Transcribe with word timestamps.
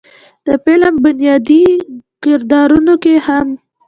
د 0.45 0.47
فلم 0.63 0.93
بنيادي 1.03 1.63
کردارونو 2.23 2.93
کښې 3.03 3.15
هم 3.25 3.47